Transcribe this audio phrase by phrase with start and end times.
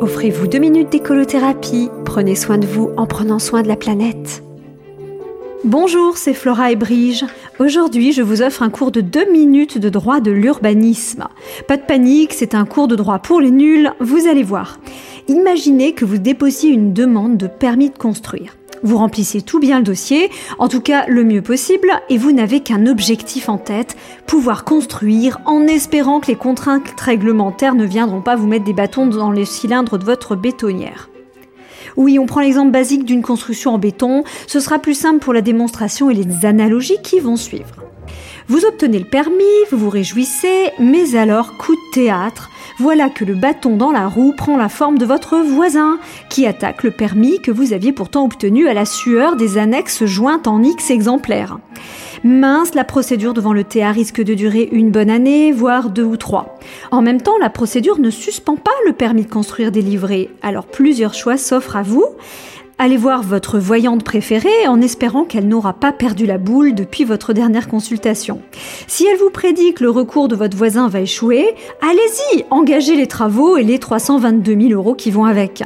[0.00, 1.88] Offrez-vous deux minutes d'écolothérapie.
[2.04, 4.44] Prenez soin de vous en prenant soin de la planète.
[5.64, 7.24] Bonjour, c'est Flora et Brige.
[7.58, 11.26] Aujourd'hui, je vous offre un cours de deux minutes de droit de l'urbanisme.
[11.66, 14.78] Pas de panique, c'est un cours de droit pour les nuls, vous allez voir.
[15.26, 18.57] Imaginez que vous déposiez une demande de permis de construire.
[18.82, 22.60] Vous remplissez tout bien le dossier, en tout cas le mieux possible, et vous n'avez
[22.60, 23.96] qu'un objectif en tête,
[24.26, 29.06] pouvoir construire en espérant que les contraintes réglementaires ne viendront pas vous mettre des bâtons
[29.06, 31.08] dans les cylindres de votre bétonnière.
[31.96, 35.40] Oui, on prend l'exemple basique d'une construction en béton, ce sera plus simple pour la
[35.40, 37.74] démonstration et les analogies qui vont suivre.
[38.46, 43.34] Vous obtenez le permis, vous vous réjouissez, mais alors coup de théâtre, voilà que le
[43.34, 47.50] bâton dans la roue prend la forme de votre voisin, qui attaque le permis que
[47.50, 51.58] vous aviez pourtant obtenu à la sueur des annexes jointes en X exemplaires.
[52.22, 56.16] Mince, la procédure devant le TA risque de durer une bonne année, voire deux ou
[56.16, 56.58] trois.
[56.92, 61.14] En même temps, la procédure ne suspend pas le permis de construire délivré, alors plusieurs
[61.14, 62.06] choix s'offrent à vous.
[62.80, 67.32] Allez voir votre voyante préférée en espérant qu'elle n'aura pas perdu la boule depuis votre
[67.32, 68.40] dernière consultation.
[68.86, 73.08] Si elle vous prédit que le recours de votre voisin va échouer, allez-y, engagez les
[73.08, 75.64] travaux et les 322 000 euros qui vont avec.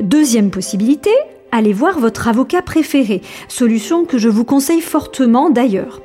[0.00, 1.10] Deuxième possibilité,
[1.52, 6.00] allez voir votre avocat préféré, solution que je vous conseille fortement d'ailleurs.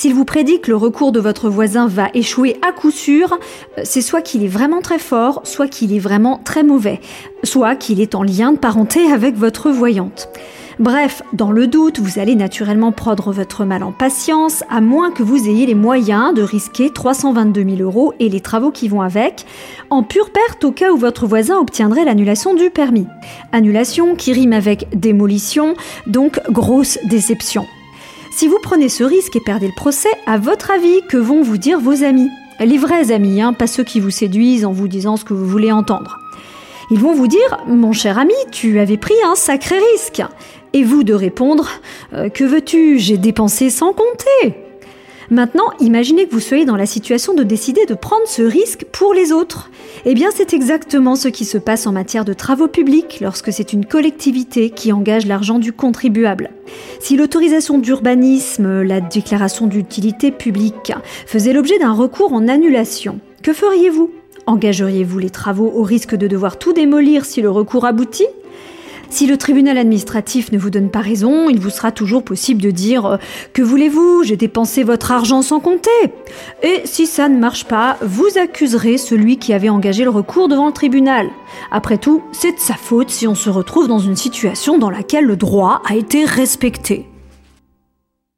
[0.00, 3.82] S'il vous prédit que le recours de votre voisin va échouer à coup sûr, euh,
[3.84, 7.02] c'est soit qu'il est vraiment très fort, soit qu'il est vraiment très mauvais,
[7.44, 10.30] soit qu'il est en lien de parenté avec votre voyante.
[10.78, 15.22] Bref, dans le doute, vous allez naturellement prendre votre mal en patience, à moins que
[15.22, 19.44] vous ayez les moyens de risquer 322 000 euros et les travaux qui vont avec,
[19.90, 23.06] en pure perte au cas où votre voisin obtiendrait l'annulation du permis.
[23.52, 25.74] Annulation qui rime avec démolition,
[26.06, 27.66] donc grosse déception.
[28.32, 31.58] Si vous prenez ce risque et perdez le procès, à votre avis, que vont vous
[31.58, 32.28] dire vos amis?
[32.60, 35.46] Les vrais amis, hein, pas ceux qui vous séduisent en vous disant ce que vous
[35.46, 36.20] voulez entendre.
[36.90, 40.22] Ils vont vous dire Mon cher ami, tu avais pris un sacré risque.
[40.72, 41.68] Et vous de répondre
[42.12, 42.98] euh, Que veux-tu?
[42.98, 44.69] J'ai dépensé sans compter.
[45.30, 49.14] Maintenant, imaginez que vous soyez dans la situation de décider de prendre ce risque pour
[49.14, 49.70] les autres.
[50.04, 53.72] Eh bien, c'est exactement ce qui se passe en matière de travaux publics lorsque c'est
[53.72, 56.50] une collectivité qui engage l'argent du contribuable.
[56.98, 60.92] Si l'autorisation d'urbanisme, la déclaration d'utilité publique,
[61.26, 64.10] faisait l'objet d'un recours en annulation, que feriez-vous?
[64.46, 68.26] Engageriez-vous les travaux au risque de devoir tout démolir si le recours aboutit?
[69.10, 72.70] Si le tribunal administratif ne vous donne pas raison, il vous sera toujours possible de
[72.70, 73.16] dire euh,
[73.52, 74.22] Que voulez-vous?
[74.24, 75.90] J'ai dépensé votre argent sans compter.
[76.62, 80.66] Et si ça ne marche pas, vous accuserez celui qui avait engagé le recours devant
[80.66, 81.26] le tribunal.
[81.70, 85.24] Après tout, c'est de sa faute si on se retrouve dans une situation dans laquelle
[85.24, 87.06] le droit a été respecté.